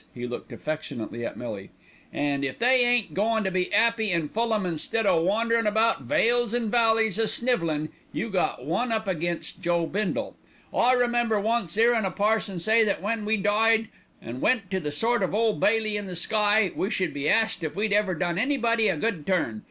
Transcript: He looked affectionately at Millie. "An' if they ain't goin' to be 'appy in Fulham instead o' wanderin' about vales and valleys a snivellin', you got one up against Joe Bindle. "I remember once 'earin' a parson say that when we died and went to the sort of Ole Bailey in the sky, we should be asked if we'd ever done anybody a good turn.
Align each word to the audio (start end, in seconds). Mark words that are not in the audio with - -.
He 0.15 0.25
looked 0.25 0.51
affectionately 0.51 1.23
at 1.23 1.37
Millie. 1.37 1.69
"An' 2.11 2.43
if 2.43 2.57
they 2.57 2.83
ain't 2.83 3.13
goin' 3.13 3.43
to 3.43 3.51
be 3.51 3.71
'appy 3.71 4.09
in 4.11 4.29
Fulham 4.29 4.65
instead 4.65 5.05
o' 5.05 5.21
wanderin' 5.23 5.67
about 5.67 6.05
vales 6.05 6.55
and 6.55 6.71
valleys 6.71 7.19
a 7.19 7.27
snivellin', 7.27 7.89
you 8.11 8.31
got 8.31 8.65
one 8.65 8.91
up 8.91 9.07
against 9.07 9.61
Joe 9.61 9.85
Bindle. 9.85 10.35
"I 10.73 10.93
remember 10.93 11.39
once 11.39 11.77
'earin' 11.77 12.05
a 12.05 12.09
parson 12.09 12.57
say 12.57 12.83
that 12.83 13.03
when 13.03 13.25
we 13.25 13.37
died 13.37 13.89
and 14.23 14.41
went 14.41 14.71
to 14.71 14.79
the 14.79 14.91
sort 14.91 15.21
of 15.21 15.35
Ole 15.35 15.53
Bailey 15.53 15.97
in 15.97 16.07
the 16.07 16.15
sky, 16.15 16.71
we 16.75 16.89
should 16.89 17.13
be 17.13 17.29
asked 17.29 17.63
if 17.63 17.75
we'd 17.75 17.93
ever 17.93 18.15
done 18.15 18.39
anybody 18.39 18.87
a 18.87 18.97
good 18.97 19.27
turn. 19.27 19.59